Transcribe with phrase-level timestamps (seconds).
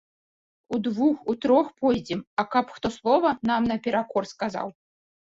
[0.73, 4.73] Удвух, утрох пойдзем, а каб хто слова нам наперакор сказаў.